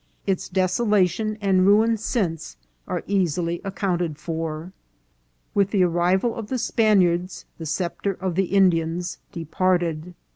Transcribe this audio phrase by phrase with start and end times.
[0.25, 2.57] Its desolation and ruin since
[2.87, 4.73] are easily ac counted for.
[5.53, 10.15] With the arrival of the Spaniards the sceptre of the Indians departed.